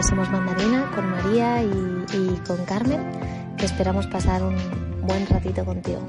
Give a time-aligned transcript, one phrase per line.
[0.00, 3.00] Somos Mandarina con María y, y con Carmen,
[3.58, 4.56] que esperamos pasar un
[5.02, 6.00] buen ratito contigo.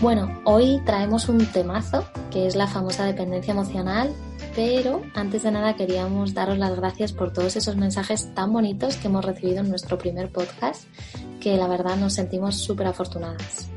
[0.00, 4.14] Bueno, hoy traemos un temazo que es la famosa dependencia emocional,
[4.54, 9.08] pero antes de nada queríamos daros las gracias por todos esos mensajes tan bonitos que
[9.08, 10.84] hemos recibido en nuestro primer podcast,
[11.40, 13.71] que la verdad nos sentimos súper afortunadas.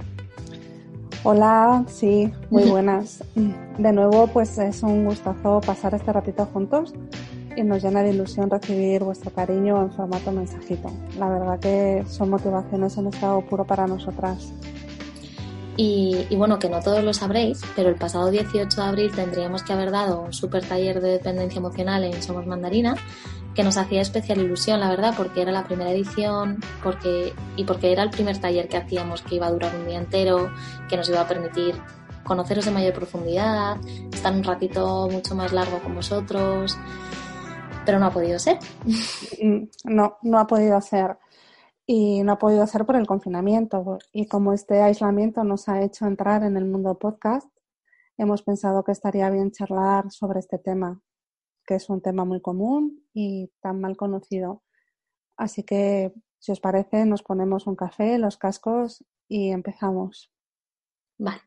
[1.28, 3.24] Hola, sí, muy buenas.
[3.34, 6.94] De nuevo, pues es un gustazo pasar este ratito juntos
[7.58, 10.92] y nos llena de ilusión recibir vuestro cariño en formato mensajito.
[11.18, 14.54] La verdad que son motivaciones en estado puro para nosotras.
[15.78, 19.64] Y, y, bueno, que no todos lo sabréis, pero el pasado 18 de abril tendríamos
[19.64, 22.98] que haber dado un super taller de dependencia emocional en Somos Mandarina,
[23.56, 27.92] que nos hacía especial ilusión, la verdad, porque era la primera edición porque, y porque
[27.92, 30.52] era el primer taller que hacíamos que iba a durar un día entero,
[30.90, 31.76] que nos iba a permitir
[32.26, 33.78] conoceros de mayor profundidad,
[34.12, 36.78] estar un ratito mucho más largo con vosotros,
[37.86, 38.60] pero no ha podido ser.
[39.86, 41.18] No, no ha podido ser
[41.86, 44.00] y no ha podido ser por el confinamiento.
[44.12, 47.48] Y como este aislamiento nos ha hecho entrar en el mundo podcast,
[48.18, 51.00] hemos pensado que estaría bien charlar sobre este tema,
[51.66, 54.64] que es un tema muy común y tan mal conocido.
[55.38, 60.32] Así que, si os parece, nos ponemos un café, los cascos y empezamos.
[61.18, 61.42] Vale.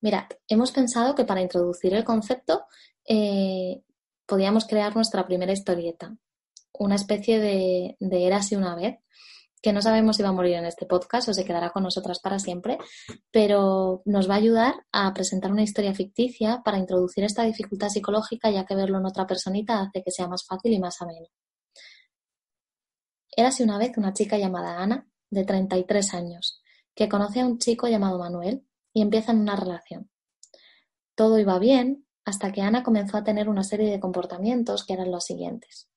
[0.00, 2.66] Mirad, hemos pensado que para introducir el concepto
[3.08, 3.82] eh,
[4.26, 6.16] podíamos crear nuestra primera historieta,
[6.72, 8.98] una especie de, de Érase una vez,
[9.62, 12.20] que no sabemos si va a morir en este podcast o se quedará con nosotras
[12.20, 12.78] para siempre,
[13.30, 18.50] pero nos va a ayudar a presentar una historia ficticia para introducir esta dificultad psicológica,
[18.50, 21.26] ya que verlo en otra personita hace que sea más fácil y más ameno.
[23.36, 26.62] Érase una vez una chica llamada Ana, de 33 años,
[26.94, 30.10] que conoce a un chico llamado Manuel y empiezan una relación.
[31.14, 35.10] Todo iba bien hasta que Ana comenzó a tener una serie de comportamientos que eran
[35.10, 35.88] los siguientes.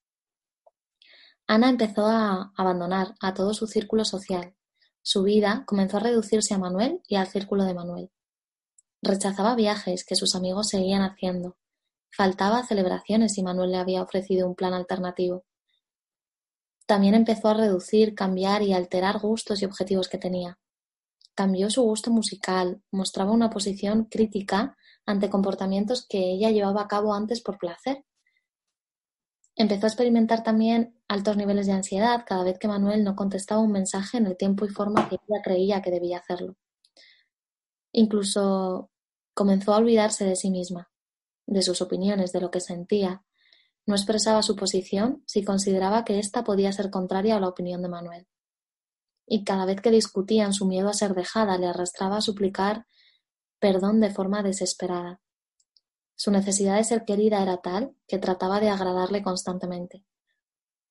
[1.53, 4.55] Ana empezó a abandonar a todo su círculo social.
[5.01, 8.09] Su vida comenzó a reducirse a Manuel y al círculo de Manuel.
[9.01, 11.57] Rechazaba viajes que sus amigos seguían haciendo.
[12.09, 15.43] Faltaba celebraciones y Manuel le había ofrecido un plan alternativo.
[16.85, 20.57] También empezó a reducir, cambiar y alterar gustos y objetivos que tenía.
[21.35, 27.13] Cambió su gusto musical, mostraba una posición crítica ante comportamientos que ella llevaba a cabo
[27.13, 28.05] antes por placer
[29.55, 33.71] Empezó a experimentar también altos niveles de ansiedad cada vez que Manuel no contestaba un
[33.71, 36.55] mensaje en el tiempo y forma que ella creía que debía hacerlo.
[37.91, 38.89] Incluso
[39.33, 40.89] comenzó a olvidarse de sí misma,
[41.45, 43.23] de sus opiniones, de lo que sentía.
[43.85, 47.89] No expresaba su posición si consideraba que ésta podía ser contraria a la opinión de
[47.89, 48.27] Manuel.
[49.27, 52.85] Y cada vez que discutían, su miedo a ser dejada le arrastraba a suplicar
[53.59, 55.21] perdón de forma desesperada.
[56.23, 60.05] Su necesidad de ser querida era tal que trataba de agradarle constantemente,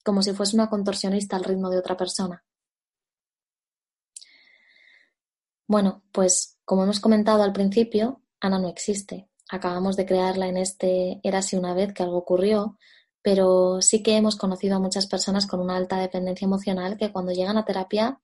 [0.05, 2.45] como si fuese una contorsionista al ritmo de otra persona.
[5.69, 9.29] Bueno, pues como hemos comentado al principio, Ana no existe.
[9.49, 12.77] Acabamos de crearla en este Érase una vez que algo ocurrió,
[13.23, 17.31] pero sí que hemos conocido a muchas personas con una alta dependencia emocional que cuando
[17.31, 18.21] llegan a terapia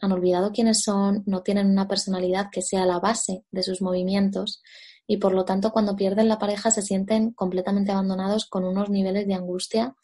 [0.00, 4.60] han olvidado quiénes son, no tienen una personalidad que sea la base de sus movimientos
[5.12, 9.26] y por lo tanto cuando pierden la pareja se sienten completamente abandonados con unos niveles
[9.26, 9.94] de angustia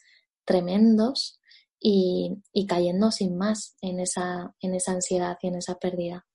[0.45, 1.41] tremendos
[1.79, 6.27] y, cayendo sin más en esa, en esa ansiedad y en esa pérdida.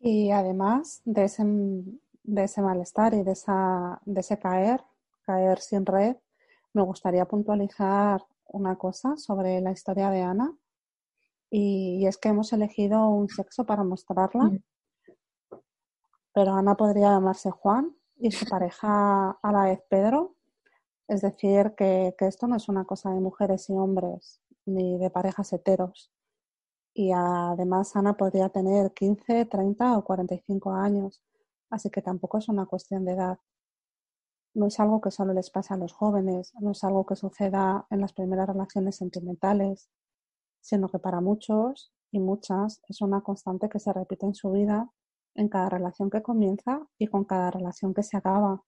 [0.00, 4.82] Y además de ese, de ese malestar y de, esa, de ese caer,
[5.22, 6.16] caer sin red,
[6.72, 10.52] me gustaría puntualizar una cosa sobre la historia de Ana.
[11.50, 14.46] Y, es que hemos elegido un sexo para mostrarla.
[14.46, 14.62] Mm
[16.36, 20.36] pero Ana podría llamarse Juan y su pareja a la vez Pedro.
[21.08, 25.54] Es decir, que, esto no es una cosa de mujeres y hombres, ni de parejas
[25.54, 26.12] heteros.
[26.92, 31.22] Y además Ana podría tener 15, 30 o 45 años,
[31.70, 33.38] así que tampoco es una cuestión de edad.
[34.52, 37.86] No es algo que solo les pasa a los jóvenes, no es algo que suceda
[37.88, 39.88] en las primeras relaciones sentimentales,
[40.60, 44.92] sino que para muchos y muchas es una constante que se repite en su vida,
[45.36, 48.62] en cada relación que comienza y con cada relación que se acaba.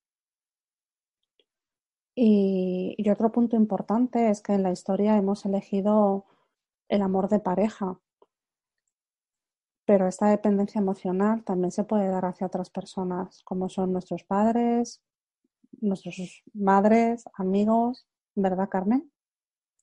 [2.21, 6.27] Y, otro punto importante es que en la historia hemos elegido
[6.89, 8.01] el amor de pareja,
[9.87, 15.01] pero esta dependencia emocional también se puede dar hacia otras personas, como son nuestros padres,
[15.81, 16.17] nuestras
[16.53, 19.13] madres, amigos, ¿verdad, Carmen?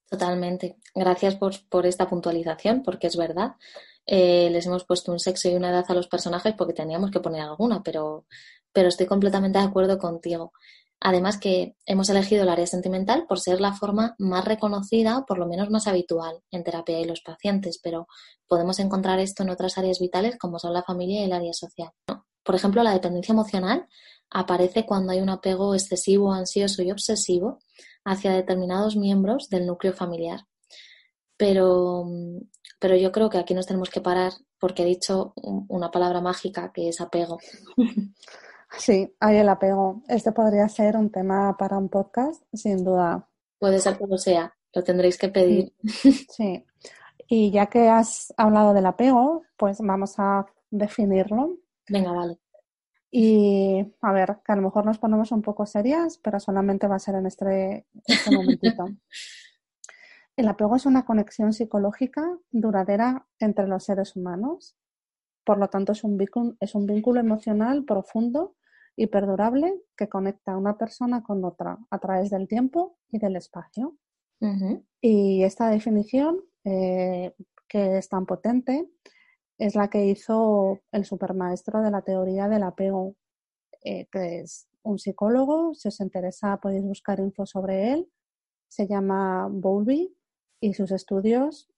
[0.10, 0.78] Totalmente.
[0.94, 3.56] Gracias por, por esta puntualización, porque es verdad.
[4.06, 7.20] Eh, les hemos puesto un sexo y una edad a los personajes porque teníamos que
[7.20, 8.26] poner alguna, pero,
[8.72, 10.54] pero estoy completamente de acuerdo contigo.
[11.00, 15.38] Además que hemos elegido el área sentimental por ser la forma más reconocida o por
[15.38, 18.08] lo menos más habitual en terapia y los pacientes, pero
[18.48, 21.92] podemos encontrar esto en otras áreas vitales como son la familia y el área social.
[22.44, 23.88] Por ejemplo, la dependencia emocional
[24.30, 27.60] aparece cuando hay un apego excesivo, ansioso y obsesivo
[28.04, 30.42] hacia determinados miembros del núcleo familiar.
[31.38, 32.06] Pero,
[32.80, 36.72] pero yo creo que aquí nos tenemos que parar porque he dicho una palabra mágica
[36.72, 37.40] que es apego.
[38.78, 40.02] Sí, hay el apego.
[40.08, 43.28] Este podría ser un tema para un podcast, sin duda.
[43.58, 45.74] Puede ser como sea, lo tendréis que pedir.
[46.30, 46.66] Sí.
[47.28, 51.58] Y ya que has hablado del apego, pues vamos a definirlo.
[51.88, 52.40] Venga, vale.
[53.10, 56.96] Y a ver, que a lo mejor nos ponemos un poco serias, pero solamente va
[56.96, 58.86] a ser en este, este momentito.
[60.38, 64.76] El apego es una conexión psicológica duradera entre los seres humanos.
[65.46, 68.56] Por lo tanto, es un, vínculo, es un vínculo emocional profundo
[68.98, 73.36] y perdurable que conecta a una persona con otra a través del tiempo y del
[73.36, 73.98] espacio.
[75.02, 77.34] Y esta definición, eh,
[77.68, 78.88] que es tan potente,
[79.58, 83.16] es la que hizo el supermaestro de la teoría del apego,
[83.84, 85.74] eh, que es un psicólogo.
[85.74, 88.12] Si os interesa, podéis buscar info sobre él.
[88.68, 90.16] Se llama Bowlby
[90.66, 91.70] y sus estudios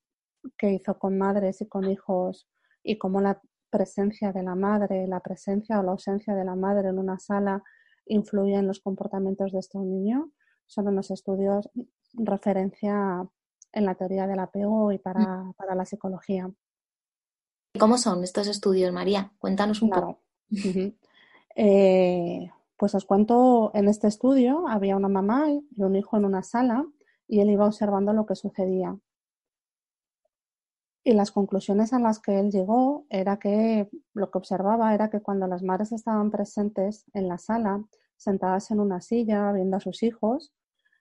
[0.57, 2.47] que hizo con madres y con hijos
[2.83, 6.87] y cómo la presencia de la madre, la presencia o la ausencia de la madre
[6.87, 7.61] en una sala
[8.05, 10.31] influye en los comportamientos de este niño.
[10.67, 11.69] Son unos estudios
[12.13, 13.27] referencia
[13.73, 15.53] en la teoría del apego y para, mm.
[15.55, 16.49] para la psicología.
[17.77, 19.33] ¿Cómo son estos estudios, María?
[19.37, 20.21] Cuéntanos un poco.
[21.59, 26.43] Eh, pues os cuento, en este estudio había una mamá y un hijo en una
[26.43, 26.85] sala
[27.27, 28.97] y él iba observando lo que sucedía.
[31.03, 35.21] Y las conclusiones a las que él llegó era que lo que observaba era que
[35.21, 37.85] cuando las madres estaban presentes en la sala,
[38.17, 40.53] sentadas en una silla, viendo a sus hijos,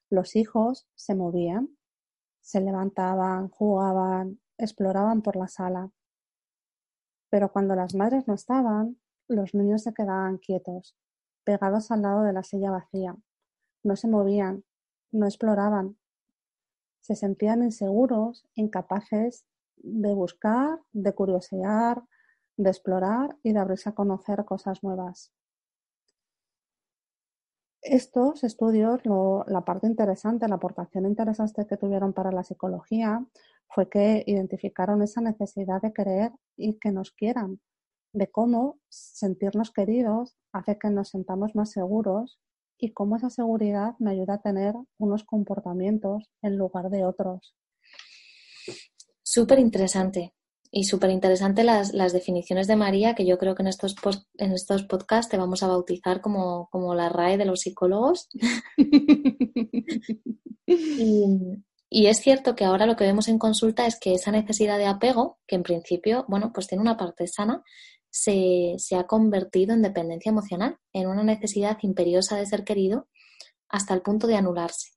[0.09, 1.71] los hijos se movían,
[2.41, 5.91] se levantaban, jugaban, exploraban por la sala.
[7.29, 10.97] Pero cuando las madres no estaban, los niños se quedaban quietos,
[11.43, 13.17] pegados al lado de la silla vacía.
[13.83, 14.65] No se movían,
[15.11, 15.97] no exploraban.
[17.07, 22.03] Se sentían inseguros, incapaces de buscar, de curiosear,
[22.57, 25.33] de explorar y de abrirse a conocer cosas nuevas.
[27.81, 29.03] Estos estudios,
[29.47, 33.25] la parte interesante, la aportación interesante que tuvieron para la psicología
[33.69, 37.61] fue que identificaron esa necesidad de querer y que nos quieran,
[38.15, 42.41] de cómo sentirnos queridos hace que nos sentamos más seguros
[42.79, 47.55] y cómo esa seguridad me ayuda a tener unos comportamientos en lugar de otros.
[49.23, 50.33] Súper interesante.
[50.71, 53.95] Y súper interesante las, las, definiciones de María, que yo creo que en estos,
[54.37, 58.29] en estos podcasts te vamos a bautizar como, como la RAE de los psicólogos.
[60.67, 61.25] y,
[61.89, 64.87] y, es cierto que ahora lo que vemos en consulta es que esa necesidad de
[64.87, 67.63] apego, que en principio, bueno, pues tiene una parte sana,
[68.19, 73.09] se, ha convertido en dependencia emocional, en una necesidad imperiosa de ser querido
[73.69, 74.91] hasta el punto de anularse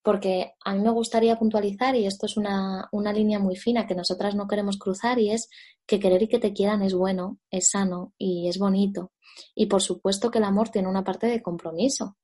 [0.00, 3.94] porque a mí me gustaría puntualizar, y esto es una, una, línea muy fina que
[3.94, 5.50] nosotras no queremos cruzar, y es
[5.86, 9.12] que querer y que te quieran es bueno, es sano y es bonito.
[9.54, 12.16] Y por supuesto que el amor tiene una parte de compromiso.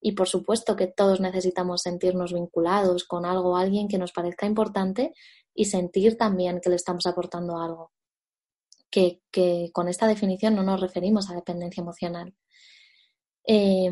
[0.00, 5.12] Y por supuesto que todos necesitamos sentirnos vinculados con algo alguien que nos parezca importante
[5.52, 7.95] y sentir también que le estamos aportando algo.
[8.90, 9.20] Que,
[9.72, 12.34] con esta definición no nos referimos a dependencia emocional.
[13.46, 13.90] Eh,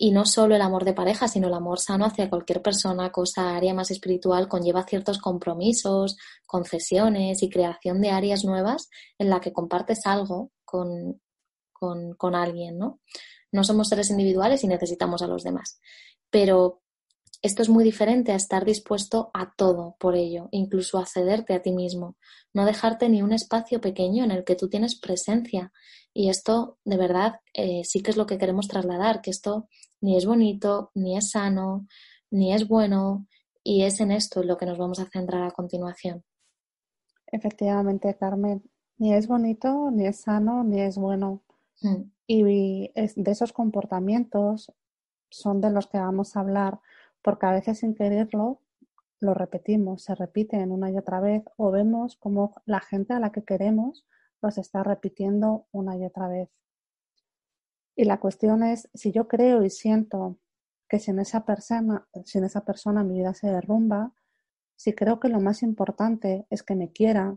[0.00, 3.56] y no solo el amor de pareja, sino el amor sano hacia cualquier persona, cosa,
[3.56, 9.52] área más espiritual, conlleva ciertos compromisos, concesiones y creación de áreas nuevas en la que
[9.52, 11.20] compartes algo con,
[11.72, 13.00] con, con alguien, ¿no?
[13.50, 15.80] No somos seres individuales y necesitamos a los demás.
[16.30, 16.82] Pero
[17.40, 21.62] esto es muy diferente a estar dispuesto a todo por ello, incluso a cederte a
[21.62, 22.16] ti mismo,
[22.52, 25.72] no dejarte ni un espacio pequeño en el que tú tienes presencia.
[26.12, 29.68] Y esto, de verdad, eh, sí que es lo que queremos trasladar, que esto
[30.00, 31.86] ni es bonito, ni es sano,
[32.30, 33.26] ni es bueno,
[33.62, 36.24] y es en esto en lo que nos vamos a centrar a continuación.
[37.30, 38.62] Efectivamente, Carmen,
[38.96, 41.42] ni es bonito, ni es sano, ni es bueno.
[41.82, 42.10] Mm.
[42.26, 42.42] Y
[42.92, 44.72] de esos comportamientos
[45.30, 46.80] son de los que vamos a hablar
[47.22, 48.60] porque a veces sin quererlo
[49.20, 53.32] lo repetimos, se repiten una y otra vez o vemos como la gente a la
[53.32, 54.06] que queremos
[54.40, 56.48] los está repitiendo una y otra vez.
[57.96, 60.38] Y la cuestión es, si yo creo y siento
[60.88, 64.14] que sin esa persona, sin esa persona mi vida se derrumba,
[64.76, 67.36] si creo que lo más importante es que me quiera,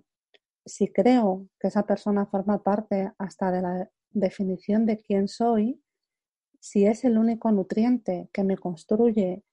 [0.63, 5.81] si creo que esa persona forma parte hasta de la definición de quién soy,
[6.59, 9.43] si es el único nutriente que me construye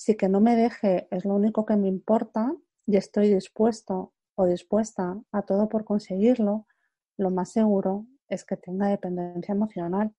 [0.00, 4.46] si que no me deje es lo único que me importa y estoy dispuesto o
[4.46, 6.66] dispuesta a todo por conseguirlo,
[7.18, 10.14] lo más seguro es que tenga dependencia emocional.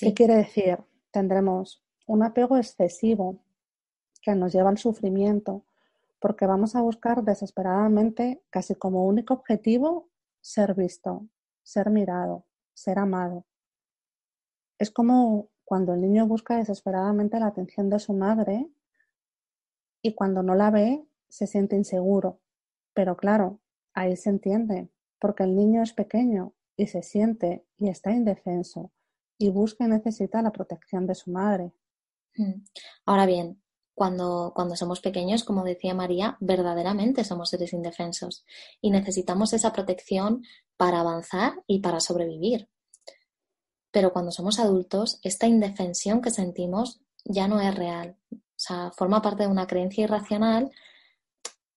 [0.00, 0.78] ¿Qué quiere decir?
[1.12, 3.38] Tendremos un apego excesivo
[4.20, 5.64] que nos lleva al sufrimiento
[6.18, 10.08] porque vamos a buscar desesperadamente, casi como único objetivo,
[10.40, 11.28] ser visto,
[11.62, 13.46] ser mirado, ser amado.
[14.80, 18.68] Es como cuando el niño busca desesperadamente la atención de su madre
[20.02, 22.40] y cuando no la ve se siente inseguro.
[22.94, 23.60] Pero claro,
[23.94, 28.92] ahí se entiende, porque el niño es pequeño y se siente y está indefenso
[29.38, 31.72] y busca y necesita la protección de su madre.
[32.36, 32.64] Mm.
[33.06, 33.62] Ahora bien,
[33.94, 38.44] cuando, cuando somos pequeños, como decía María, verdaderamente somos seres indefensos
[38.80, 40.42] y necesitamos esa protección
[40.76, 42.68] para avanzar y para sobrevivir.
[43.92, 48.16] Pero cuando somos adultos, esta indefensión que sentimos ya no es real.
[48.32, 50.70] O sea, forma parte de una creencia irracional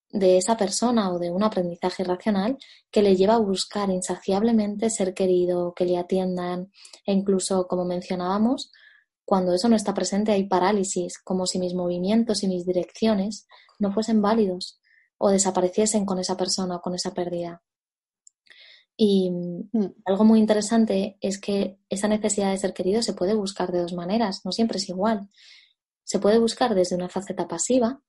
[0.10, 2.58] de esa persona o de un aprendizaje irracional
[2.90, 6.72] que le lleva a buscar insaciablemente ser querido, que le atiendan
[7.06, 8.72] e incluso, como mencionábamos,
[9.26, 13.48] cuando eso no está presente hay parálisis, como si mis movimientos y mis direcciones
[13.80, 14.80] no fuesen válidos
[15.18, 17.62] o desapareciesen con esa persona o con esa pérdida.
[18.98, 19.96] Y mm.
[20.06, 23.94] algo muy interesante es que esa necesidad de ser querido se puede buscar de dos
[23.94, 25.30] maneras, no siempre es igual.
[26.04, 28.02] Se puede buscar desde una faceta pasiva,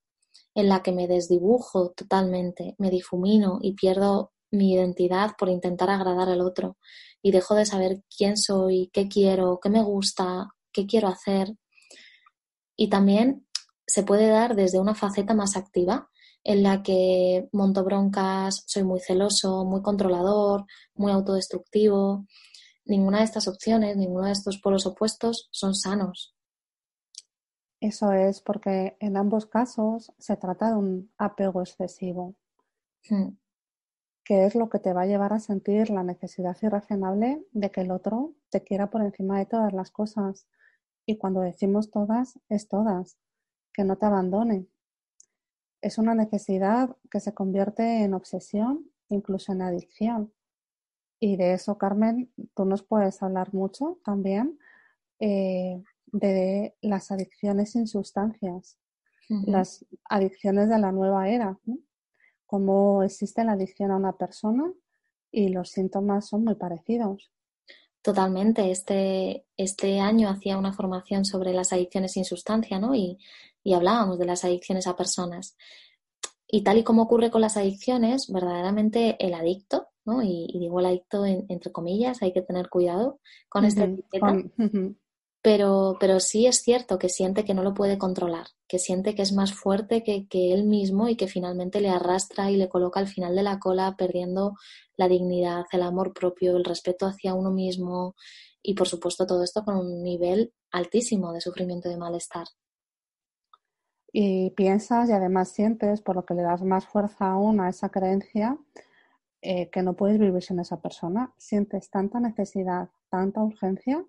[0.55, 6.29] en la que me desdibujo totalmente, me difumino y pierdo mi identidad por intentar agradar
[6.29, 6.79] al otro
[7.23, 11.55] y dejo de saber quién soy, qué quiero, qué me gusta, qué quiero hacer.
[12.77, 13.47] Y también
[13.87, 16.09] se puede dar desde una faceta más activa,
[16.49, 22.25] en la que monto broncas, soy muy celoso, muy controlador, muy autodestructivo.
[22.85, 26.37] Ninguna de estas opciones, ninguno de estos polos opuestos son sanos.
[27.81, 32.37] Eso es porque en ambos casos se trata de un apego excesivo,
[33.11, 33.31] hmm.
[34.25, 37.81] que es lo que te va a llevar a sentir la necesidad irracionable de que
[37.81, 40.47] el otro te quiera por encima de todas las cosas.
[41.07, 43.19] Y cuando decimos todas, es todas,
[43.73, 44.69] que no te abandone,
[45.87, 50.33] es una necesidad que se convierte en obsesión, incluso en adicción.
[51.21, 54.59] Y de eso, Carmen, tú nos puedes hablar mucho también
[55.21, 58.79] eh, de las adicciones sin sustancias,
[59.29, 61.59] las adicciones de la nueva era,
[62.47, 64.73] cómo existe la adicción a una persona
[65.33, 67.33] y los síntomas son muy parecidos.
[68.07, 68.71] Totalmente.
[68.71, 72.95] Este, este año hacía una formación sobre las adicciones sin sustancia, ¿no?
[72.95, 73.19] Y,
[73.65, 75.57] y hablábamos de las adicciones a personas.
[76.47, 80.23] Y tal y como ocurre con las adicciones, verdaderamente el adicto, ¿no?
[80.23, 84.37] Y, digo el adicto entre comillas, hay que tener cuidado con esta etiqueta.
[85.47, 89.23] Pero, pero sí es cierto que siente que no lo puede controlar, que siente que
[89.23, 93.07] es más fuerte que, él mismo y que finalmente le arrastra y le coloca al
[93.07, 94.57] final de la cola, perdiendo
[94.97, 98.17] la dignidad, el amor propio, el respeto hacia uno mismo
[98.61, 102.49] y, por supuesto, todo esto con un nivel altísimo de sufrimiento y de malestar
[104.13, 107.91] y piensas y además sientes, por lo que le das más fuerza aún a esa
[107.91, 108.59] creencia,
[109.43, 111.33] eh, que no puedes vivir sin esa persona.
[111.37, 114.05] Sientes tanta necesidad, tanta urgencia,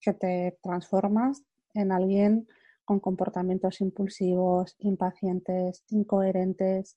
[0.00, 1.42] que te transformas
[1.74, 2.48] en alguien
[2.84, 6.96] con comportamientos impulsivos, impacientes, incoherentes,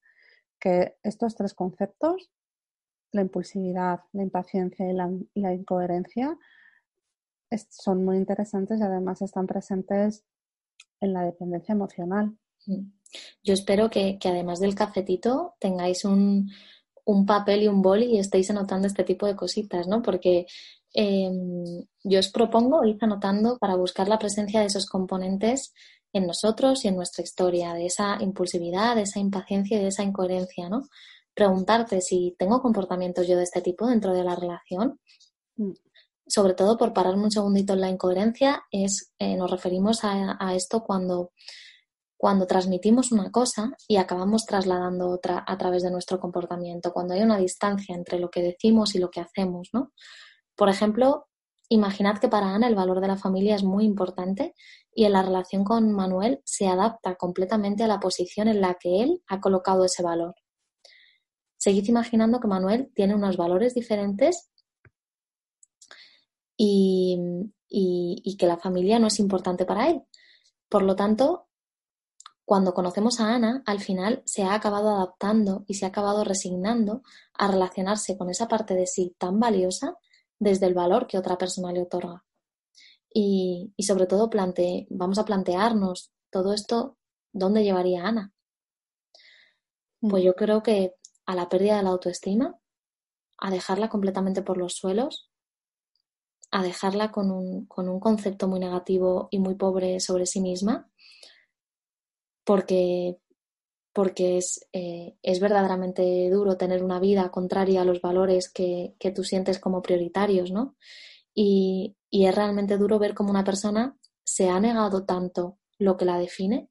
[0.59, 2.31] que estos tres conceptos,
[3.11, 6.37] la impulsividad, la impaciencia y la incoherencia,
[7.69, 10.23] son muy interesantes y además están presentes
[10.99, 12.37] en la dependencia emocional.
[13.43, 16.51] Yo espero que, además del cafetito tengáis un,
[17.27, 20.01] papel y un boli y estéis anotando este tipo de cositas, ¿no?
[20.01, 20.45] Porque
[20.93, 25.73] em, yo os propongo ir anotando para buscar la presencia de esos componentes
[26.13, 30.03] en nosotros y en nuestra historia, de esa impulsividad, de esa impaciencia y de esa
[30.03, 30.83] incoherencia, ¿no?
[31.33, 34.99] Preguntarte si tengo comportamientos yo de este tipo dentro de la relación.
[35.55, 35.71] Mm.
[36.27, 40.55] Sobre todo por pararme un segundito en la incoherencia, es, eh, nos referimos a, a
[40.55, 41.31] esto cuando
[42.21, 47.23] cuando transmitimos una cosa y acabamos trasladando otra a través de nuestro comportamiento, cuando hay
[47.23, 49.91] una distancia entre lo que decimos y lo que hacemos, ¿no?
[50.61, 51.27] Por ejemplo,
[51.69, 54.53] imaginad que para Ana el valor de la familia es muy importante
[54.93, 59.01] y en la relación con Manuel se adapta completamente a la posición en la que
[59.01, 60.35] él ha colocado ese valor.
[61.57, 64.51] Seguid imaginando que Manuel tiene unos valores diferentes
[66.55, 67.17] y,
[67.67, 70.03] y que la familia no es importante para él.
[70.69, 71.47] Por lo tanto,
[72.45, 77.01] cuando conocemos a Ana, al final se ha acabado adaptando y se ha acabado resignando
[77.33, 79.97] a relacionarse con esa parte de sí tan valiosa
[80.41, 82.25] desde el valor que otra persona le otorga.
[83.13, 84.29] Y, sobre todo
[84.89, 86.97] vamos a plantearnos todo esto,
[87.31, 88.33] ¿dónde llevaría a Ana?
[89.99, 90.95] Pues yo creo que
[91.27, 92.57] a la pérdida de la autoestima,
[93.37, 95.29] a dejarla completamente por los suelos,
[96.49, 100.89] a dejarla con un, con un concepto muy negativo y muy pobre sobre sí misma
[102.43, 103.17] porque,
[103.93, 109.11] porque es, eh, es verdaderamente duro tener una vida contraria a los valores que, que
[109.11, 110.75] tú sientes como prioritarios, ¿no?
[111.33, 116.05] Y, y, es realmente duro ver cómo una persona se ha negado tanto lo que
[116.05, 116.69] la define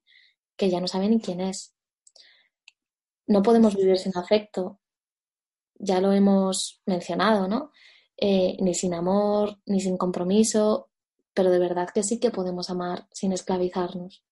[0.55, 1.75] que ya no sabe ni quién es.
[3.27, 4.79] No podemos vivir sin afecto,
[5.75, 7.71] ya lo hemos mencionado, ¿no?
[8.17, 10.89] Eh, ni sin amor, ni sin compromiso,
[11.33, 14.23] pero de verdad que sí que podemos amar sin esclavizarnos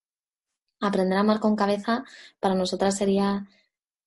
[0.79, 2.03] aprender a amar con cabeza
[2.39, 3.47] para nosotras sería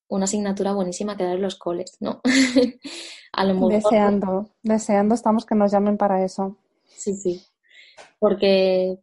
[0.08, 2.20] una asignatura buenísima que dar en los coles, ¿no?
[3.32, 3.72] a lo mejor...
[3.72, 6.58] Deseando, deseando estamos que nos llamen para eso.
[6.84, 7.42] Sí, sí.
[8.18, 8.98] Porque,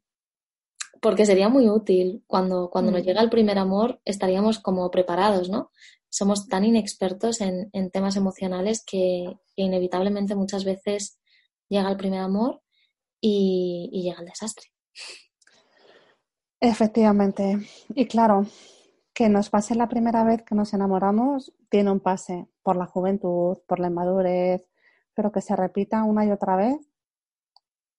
[1.01, 2.23] porque sería muy útil.
[2.27, 3.05] Cuando, cuando nos mm.
[3.05, 5.71] llega el primer amor, estaríamos como preparados, ¿no?
[6.09, 11.19] Somos tan inexpertos en, en temas emocionales que, inevitablemente muchas veces
[11.67, 12.61] llega el primer amor
[13.19, 14.67] y, y llega el desastre.
[16.61, 17.57] Efectivamente.
[17.89, 18.45] Y claro,
[19.13, 23.57] que nos pase la primera vez que nos enamoramos tiene un pase por la juventud,
[23.67, 24.67] por la inmadurez,
[25.13, 26.77] pero que se repita una y otra vez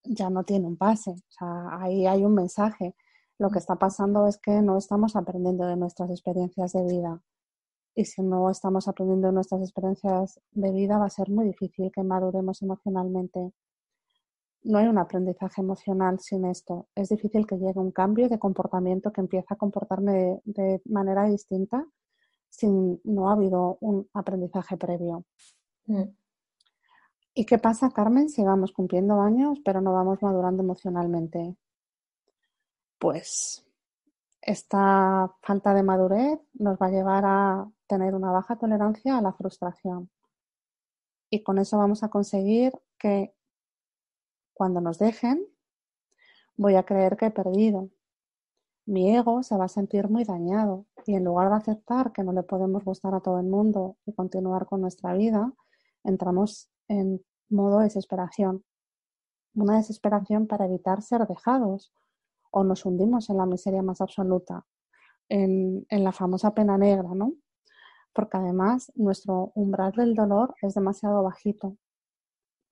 [0.05, 1.11] ya no tiene un pase.
[1.11, 2.94] O sea, ahí hay un mensaje.
[3.38, 7.23] Lo que está pasando es que no estamos aprendiendo de nuestras experiencias de vida.
[7.94, 11.90] Y si no estamos aprendiendo de nuestras experiencias de vida, va a ser muy difícil
[11.92, 13.53] que maduremos emocionalmente
[14.62, 16.88] no hay un aprendizaje emocional sin esto.
[16.94, 21.87] Es difícil que llegue un cambio de comportamiento que empiece a comportarme de, manera distinta
[22.49, 22.66] si
[23.05, 25.25] no ha habido un aprendizaje previo.
[25.87, 26.03] Mm.
[27.33, 31.57] ¿Y qué pasa, Carmen, si vamos cumpliendo años pero no vamos madurando emocionalmente?
[32.99, 33.64] Pues
[34.42, 39.33] esta falta de madurez nos va a llevar a tener una baja tolerancia a la
[39.33, 40.11] frustración.
[41.31, 43.35] Y con eso vamos a conseguir que
[44.61, 45.46] cuando nos dejen,
[46.59, 47.88] voy a creer que he perdido.
[48.85, 52.35] Mi ego se va a sentir muy dañado y en lugar de aceptar que no
[52.35, 55.51] le podemos gustar a todo el mundo y continuar con nuestra vida,
[56.05, 58.62] entramos en modo desesperación.
[59.55, 61.94] Una desesperación para evitar ser dejados
[62.51, 64.66] o nos hundimos en la miseria más absoluta,
[65.31, 67.33] en, en la famosa pena negra, ¿no?
[68.12, 71.79] Porque además nuestro umbral del dolor es demasiado bajito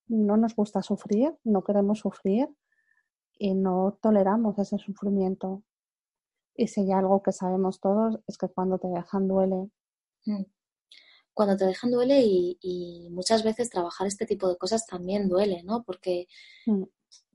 [0.09, 2.49] no nos gusta sufrir, no queremos sufrir
[3.39, 5.63] y no toleramos ese sufrimiento.
[6.55, 9.71] Y si hay algo que sabemos todos es que cuando te dejan duele.
[10.27, 10.45] Mm.
[11.33, 15.85] Cuando te dejan duele y, muchas veces trabajar este tipo de cosas también duele, ¿no?
[15.85, 16.27] Porque
[16.67, 16.83] mm.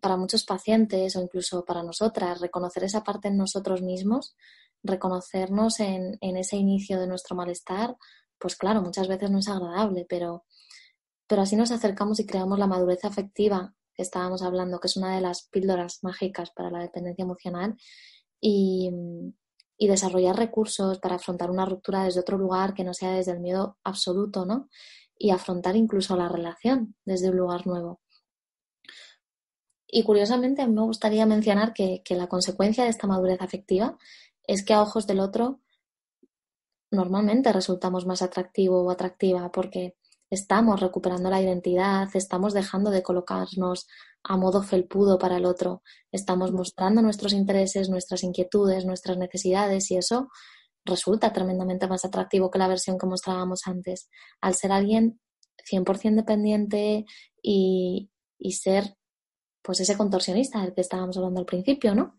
[0.01, 4.35] para muchos pacientes o incluso para nosotras, reconocer esa parte en nosotros mismos,
[4.83, 7.95] reconocernos en, en ese inicio de nuestro malestar,
[8.37, 10.43] pues claro, muchas veces no es agradable, pero
[11.33, 15.15] pero así nos acercamos y creamos la madurez afectiva que estábamos hablando, que es una
[15.15, 17.75] de las píldoras mágicas para la dependencia emocional,
[18.39, 18.91] y,
[19.79, 23.79] desarrollar recursos para afrontar una ruptura desde otro lugar que no sea desde el miedo
[23.83, 24.69] absoluto, ¿no?
[25.17, 27.99] Y afrontar incluso la relación desde un lugar nuevo.
[29.87, 33.97] Y curiosamente, me gustaría mencionar que, que la consecuencia de esta madurez afectiva
[34.45, 35.61] es que a ojos del otro
[36.91, 39.95] normalmente resultamos más atractivo o atractiva porque
[40.33, 43.87] estamos recuperando la identidad, estamos dejando de colocarnos
[44.23, 49.97] a modo felpudo para el otro, estamos mostrando nuestros intereses, nuestras inquietudes, nuestras necesidades y
[49.97, 50.29] eso
[50.85, 54.09] resulta tremendamente más atractivo que la versión que mostrábamos antes.
[54.41, 55.19] Al ser alguien
[55.71, 57.05] 100% dependiente
[57.41, 58.97] y, y ser
[59.61, 62.17] pues ese contorsionista del que estábamos hablando al principio, ¿no?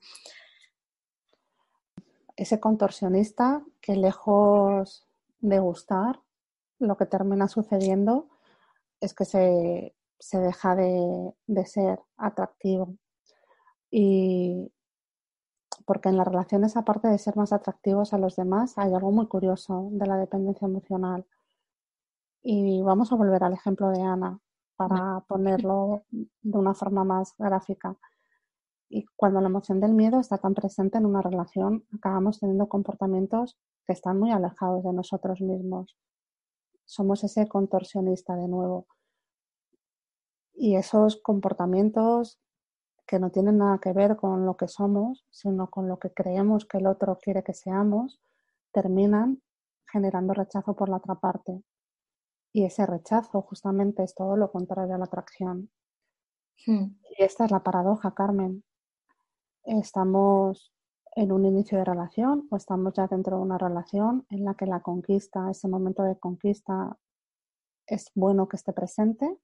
[2.37, 5.07] Ese contorsionista que lejos
[5.41, 6.24] de gustar,
[6.85, 8.29] lo que termina sucediendo
[9.01, 12.97] es que se, se deja de, de, ser atractivo.
[13.91, 14.73] Y
[15.87, 19.27] porque en las relaciones, aparte de ser más atractivos a los demás, hay algo muy
[19.27, 21.27] curioso de la dependencia emocional.
[22.43, 24.39] Y vamos a volver al ejemplo de Ana
[24.77, 27.97] para ponerlo de una forma más gráfica.
[28.89, 33.57] Y cuando la emoción del miedo está tan presente en una relación, acabamos teniendo comportamientos
[33.87, 35.97] que están muy alejados de nosotros mismos.
[36.85, 38.87] Somos ese contorsionista de nuevo.
[40.55, 42.41] Y esos comportamientos
[43.07, 46.65] que no tienen nada que ver con lo que somos, sino con lo que creemos
[46.65, 48.21] que el otro quiere que seamos,
[48.73, 49.43] terminan
[49.87, 51.63] generando rechazo por la otra parte.
[52.53, 55.71] Y ese rechazo justamente es todo lo contrario a la atracción.
[56.67, 56.97] Hmm.
[57.19, 58.65] Y esta es la paradoja, Carmen.
[59.65, 60.74] Estamos
[61.17, 64.67] en un inicio de relación o estamos ya dentro de una relación en la que
[64.67, 66.97] la conquista, ese momento de conquista,
[67.87, 69.39] es bueno que esté presente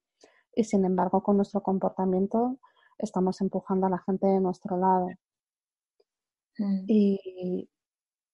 [0.55, 2.59] y sin embargo con nuestro comportamiento
[2.99, 5.09] estamos empujando a la gente de nuestro lado.
[6.59, 6.85] Hmm.
[6.87, 7.69] Y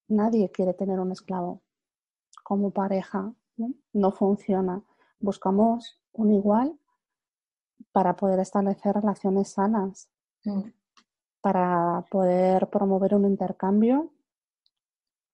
[0.09, 1.62] nadie quiere tener un esclavo
[2.42, 3.35] como pareja
[3.92, 4.12] ¿no?
[4.12, 4.83] funciona.
[5.18, 6.79] Buscamos un igual
[7.92, 10.09] para poder establecer relaciones sanas,
[10.44, 10.61] mm.
[11.47, 14.11] Para poder promover un intercambio,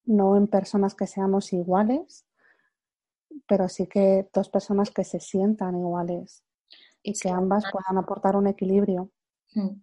[0.05, 2.27] no en personas que seamos iguales,
[3.48, 6.44] pero sí que dos personas que se sientan iguales
[7.03, 9.11] y que ambas puedan aportar un equilibrio.
[9.55, 9.81] Mm.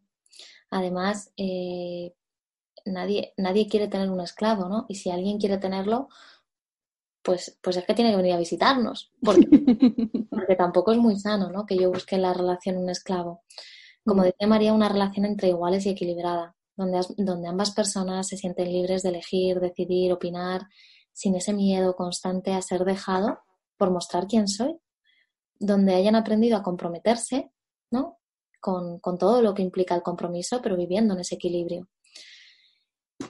[0.69, 2.13] Además, eh,
[2.85, 4.85] nadie, nadie quiere tener un esclavo, ¿no?
[4.87, 6.09] Y si alguien quiere tenerlo,
[7.23, 9.47] pues, pues es que tiene que venir a visitarnos, porque,
[10.59, 11.65] tampoco es muy sano ¿no?
[11.65, 13.41] que yo busque en la relación un esclavo.
[14.09, 18.73] Como decía María, una relación entre iguales y equilibrada, donde, donde ambas personas se sienten
[18.73, 20.63] libres de elegir, decidir, opinar,
[21.13, 23.37] sin ese miedo constante a ser dejado
[23.77, 24.79] por mostrar quién soy,
[25.59, 27.51] donde hayan aprendido a comprometerse
[27.91, 28.17] ¿no?
[28.59, 31.87] con, con todo lo que implica el compromiso, pero viviendo en ese equilibrio.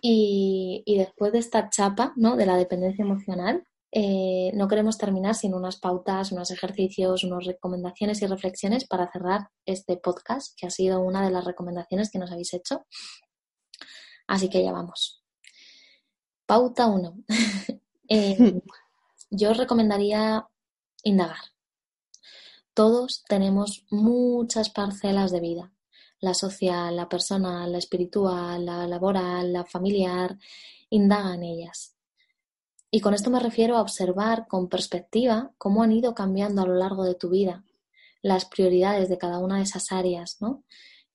[0.01, 2.37] Y, y, después de esta chapa ¿no?
[2.37, 8.21] de la dependencia emocional, eh, no queremos terminar sin unas pautas, unos ejercicios, unas recomendaciones
[8.21, 12.31] y reflexiones para cerrar este podcast, que ha sido una de las recomendaciones que nos
[12.31, 12.85] habéis hecho.
[14.27, 15.23] Así que ya vamos.
[16.45, 17.13] Pauta 1.
[18.11, 18.59] Eh,
[19.29, 20.43] yo os recomendaría
[21.03, 21.37] indagar.
[22.73, 25.71] Todos tenemos muchas parcelas de vida.
[26.19, 30.39] La social, la personal, la espiritual, la laboral, la familiar.
[30.89, 31.98] Indaga en ellas
[32.91, 36.75] y con esto me refiero a observar con perspectiva cómo han ido cambiando a lo
[36.75, 37.63] largo de tu vida
[38.21, 40.63] las prioridades de cada una de esas áreas, ¿no?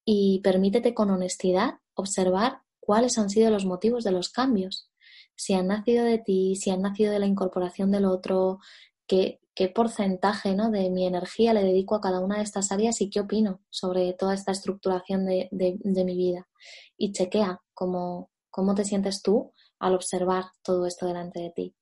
[0.05, 4.91] Y permítete con honestidad observar cuáles han sido los motivos de los cambios.
[5.35, 8.59] Si han nacido de ti, si han nacido de la incorporación del otro,
[9.07, 9.41] qué,
[9.75, 10.71] porcentaje ¿no?
[10.71, 14.13] de mi energía le dedico a cada una de estas áreas y qué opino sobre
[14.13, 16.49] toda esta estructuración de, de, mi vida.
[16.97, 19.53] Y chequea cómo, cómo te sientes tú
[19.85, 21.75] al observar todo esto delante de ti.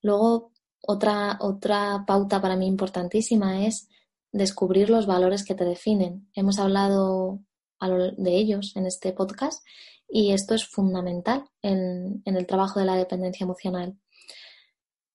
[0.00, 3.88] Luego, otra, otra pauta para mí importantísima es
[4.30, 6.30] descubrir los valores que te definen.
[6.34, 7.40] Hemos hablado
[7.80, 9.64] de ellos en este podcast
[10.08, 13.98] y esto es fundamental en, en el trabajo de la dependencia emocional.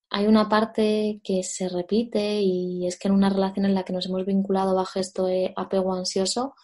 [0.10, 3.94] Hay una parte que se repite y es que en una relación en la que
[3.94, 6.56] nos hemos vinculado bajo esto de apego ansioso,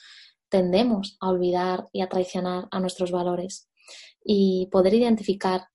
[0.50, 3.70] tendemos a olvidar y a traicionar a nuestros valores
[4.26, 5.68] y poder identificar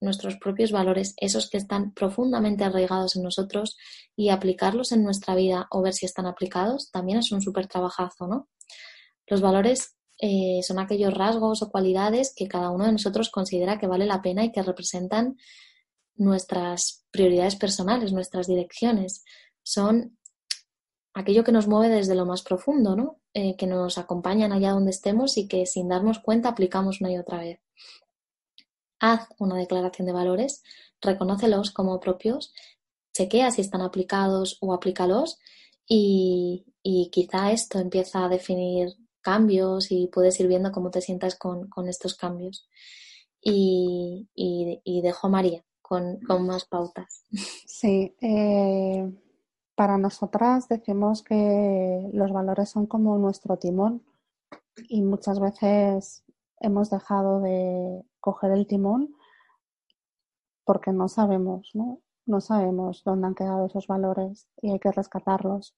[0.00, 3.76] nuestros propios valores, esos que están profundamente arraigados en nosotros
[4.14, 8.26] y aplicarlos en nuestra vida o ver si están aplicados, también es un súper trabajazo,
[8.28, 8.48] ¿no?
[9.26, 13.88] Los valores eh, son aquellos rasgos o cualidades que cada uno de nosotros considera que
[13.88, 15.36] vale la pena y que representan
[16.14, 19.24] nuestras prioridades personales, nuestras direcciones.
[19.62, 20.16] Son
[21.12, 23.20] aquello que nos mueve desde lo más profundo, ¿no?
[23.34, 27.18] Eh, que nos acompañan allá donde estemos y que sin darnos cuenta aplicamos una y
[27.18, 27.65] otra vez.
[28.98, 30.62] Haz una declaración de valores,
[31.00, 32.52] reconócelos como propios,
[33.12, 35.38] chequea si están aplicados o aplícalos
[35.88, 36.64] y,
[37.12, 42.14] quizá esto empieza a definir cambios y puedes ir viendo cómo te sientas con, estos
[42.14, 42.68] cambios.
[43.40, 44.28] Y,
[45.02, 47.24] dejo a María con, más pautas.
[47.66, 49.12] Sí, eh,
[49.74, 54.02] para nosotras decimos que los valores son como nuestro timón
[54.88, 56.24] y muchas veces
[56.60, 59.14] hemos dejado de coger el timón
[60.64, 62.00] porque no sabemos, ¿no?
[62.26, 65.76] No sabemos dónde han quedado esos valores y hay que rescatarlos.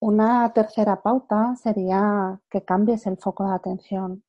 [0.00, 4.24] Una tercera pauta sería que cambies el foco de atención.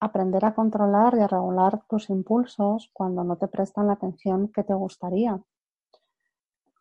[0.00, 4.64] Aprender a controlar y a regular tus impulsos cuando no te prestan la atención que
[4.64, 5.40] te gustaría.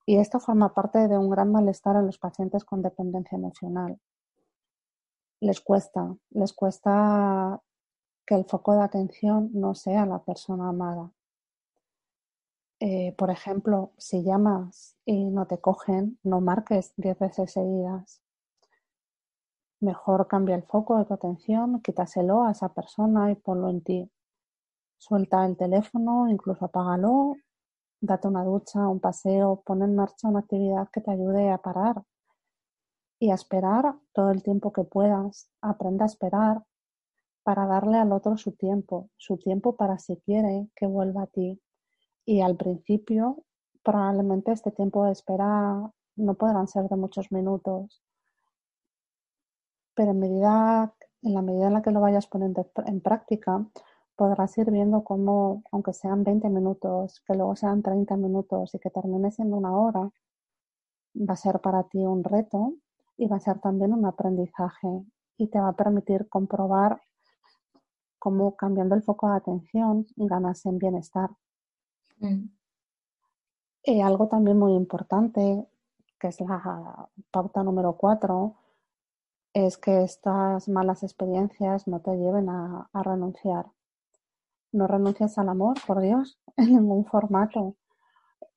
[0.08, 4.00] Y esto forma parte de un gran malestar en los pacientes con dependencia emocional.
[5.42, 7.62] Les cuesta, les cuesta
[8.26, 11.12] que el foco de atención no sea la persona amada.
[12.80, 18.22] Eh, por ejemplo, si llamas y no te cogen, no marques diez veces seguidas.
[19.80, 24.12] Mejor cambia el foco de tu atención, quítaselo a esa persona y ponlo en ti.
[24.98, 27.36] Suelta el teléfono, incluso apágalo
[28.02, 32.04] date una ducha, un paseo, pon en marcha una actividad que te ayude a parar
[33.20, 35.50] y a esperar todo el tiempo que puedas.
[35.62, 36.64] Aprende a esperar
[37.44, 41.62] para darle al otro su tiempo, su tiempo para si quiere que vuelva a ti.
[42.26, 43.44] Y al principio,
[43.84, 48.02] probablemente este tiempo de espera no podrán ser de muchos minutos,
[49.94, 53.66] pero en, medida, en la medida en la que lo vayas poniendo en práctica,
[54.16, 58.90] podrás ir viendo cómo, aunque sean 20 minutos, que luego sean 30 minutos y que
[58.90, 60.10] termine siendo una hora,
[61.16, 62.74] va a ser para ti un reto
[63.18, 65.06] y va a ser también un aprendizaje
[65.38, 67.02] y te va a permitir comprobar
[68.20, 71.30] cómo cambiando el foco de atención ganas en bienestar.
[72.20, 72.50] Mm.
[73.84, 75.68] Y algo también muy importante,
[76.20, 78.56] que es la pauta número cuatro,
[79.54, 83.68] es que estas malas experiencias no te lleven a renunciar.
[84.72, 87.76] No renuncias al amor, por Dios, en ningún formato.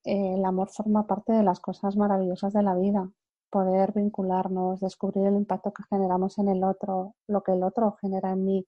[0.03, 3.09] El amor forma parte de las cosas maravillosas de la vida.
[3.51, 8.33] Poder vincularnos, descubrir el impacto que generamos en el otro, lo que el otro genera
[8.33, 8.67] en mí,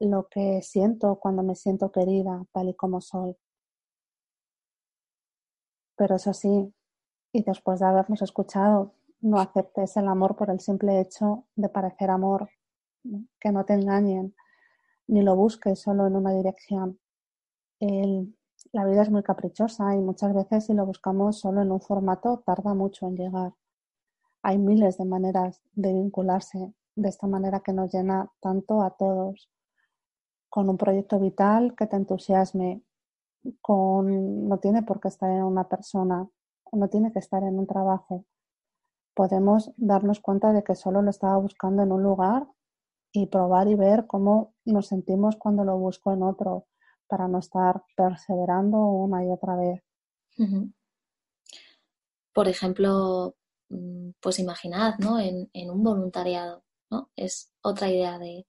[0.00, 3.36] lo que siento cuando me siento querida, tal y como soy.
[5.96, 6.72] Pero eso sí,
[7.32, 12.10] y después de habernos escuchado, no aceptes el amor por el simple hecho de parecer
[12.10, 12.50] amor,
[13.40, 14.34] que no te engañen,
[15.08, 16.98] ni lo busques solo en una dirección.
[18.72, 22.42] la vida es muy caprichosa y muchas veces si lo buscamos solo en un formato
[22.44, 23.52] tarda mucho en llegar.
[24.46, 29.50] Hay miles de maneras de vincularse de esta manera que nos llena tanto a todos,
[30.48, 32.80] con un proyecto vital que te entusiasme,
[33.60, 36.28] con no tiene por qué estar en una persona,
[36.70, 38.24] no tiene que estar en un trabajo.
[39.14, 42.46] Podemos darnos cuenta de que solo lo estaba buscando en un lugar
[43.10, 46.68] y probar y ver cómo nos sentimos cuando lo busco en otro
[47.08, 49.82] para no estar perseverando una y otra vez.
[52.32, 53.34] Por ejemplo,
[54.20, 55.18] pues imaginad, ¿no?
[55.18, 57.10] En, un voluntariado, ¿no?
[57.16, 58.46] Es otra idea de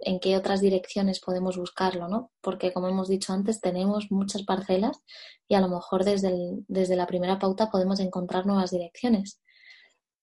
[0.00, 2.32] en qué otras direcciones podemos buscarlo, ¿no?
[2.40, 5.02] Porque como hemos dicho antes, tenemos muchas parcelas
[5.46, 6.32] y a lo mejor desde,
[6.68, 9.40] desde la primera pauta podemos encontrar nuevas direcciones.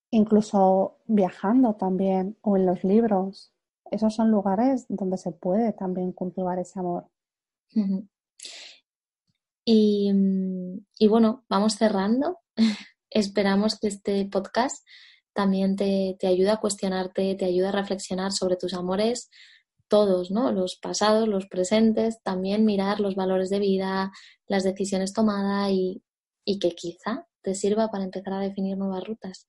[0.10, 3.54] Incluso viajando también o en los libros
[3.92, 7.10] esos son lugares donde se puede también cultivar ese amor.
[9.66, 12.40] y, bueno, vamos cerrando.
[13.12, 14.86] Esperamos que este podcast
[15.34, 19.30] también te, te ayude a cuestionarte, te ayude a reflexionar sobre tus amores,
[19.88, 20.52] todos, ¿no?
[20.52, 24.12] Los pasados, los presentes, también mirar los valores de vida,
[24.48, 26.02] las decisiones tomadas y,
[26.44, 29.48] y que quizá te sirva para empezar a definir nuevas rutas.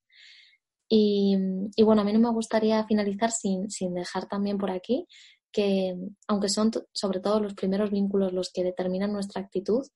[0.95, 1.39] Y,
[1.83, 5.07] bueno, a mí no me gustaría finalizar sin, dejar también por aquí
[5.51, 5.97] que,
[6.29, 9.87] aunque son sobre todo los primeros vínculos los que determinan nuestra actitud,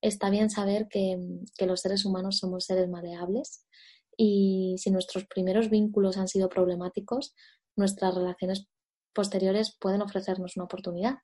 [0.00, 1.18] está bien saber que,
[1.66, 3.64] los seres humanos somos seres maleables
[4.16, 7.34] y si nuestros primeros vínculos han sido problemáticos,
[7.76, 8.66] nuestras relaciones
[9.12, 11.18] posteriores pueden ofrecernos una oportunidad.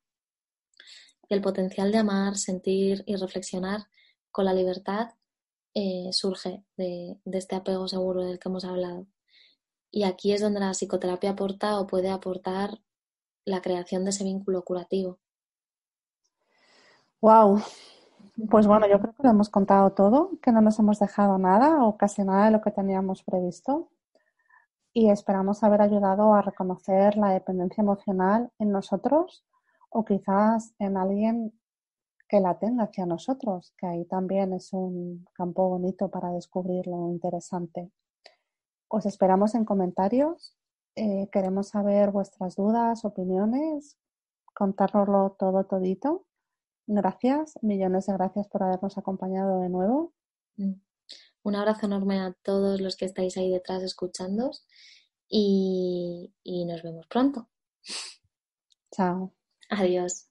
[1.29, 3.87] El potencial de amar, sentir y reflexionar
[4.31, 5.11] con la libertad
[5.75, 9.07] eh, surge de, de, este apego seguro del que hemos hablado.
[9.91, 12.81] Y aquí es donde la psicoterapia aporta o puede aportar
[13.45, 15.19] la creación de ese vínculo curativo.
[17.21, 17.63] Wow.
[18.51, 21.85] Pues bueno, yo creo que lo hemos contado todo, que no nos hemos dejado nada
[21.85, 23.91] o casi nada de lo que teníamos previsto.
[24.93, 29.45] Y esperamos haber ayudado a reconocer la dependencia emocional en nosotros
[29.89, 31.53] o quizás en alguien
[32.29, 37.11] que la tenga hacia nosotros, que ahí también es un campo bonito para descubrir lo
[37.11, 37.93] interesante.
[38.89, 40.57] Os esperamos en comentarios.
[40.97, 43.97] Eh, queremos saber vuestras dudas, opiniones,
[44.55, 46.25] contárnoslo todo todito.
[46.87, 50.13] Gracias, millones de gracias por habernos acompañado de nuevo.
[50.57, 50.75] Mm.
[51.43, 54.51] Un abrazo enorme a todos los que estáis ahí detrás escuchando
[55.29, 57.49] y, y nos vemos pronto.
[58.91, 59.33] Chao.
[59.69, 60.29] Adiós.